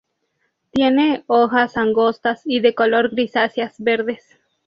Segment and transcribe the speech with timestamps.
[0.71, 4.35] Tiene hojas angostas y de color grisáceas verdes.